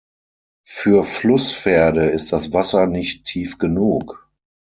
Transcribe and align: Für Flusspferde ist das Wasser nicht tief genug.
Für 0.65 1.03
Flusspferde 1.03 2.05
ist 2.05 2.33
das 2.33 2.53
Wasser 2.53 2.87
nicht 2.87 3.23
tief 3.25 3.59
genug. 3.59 4.27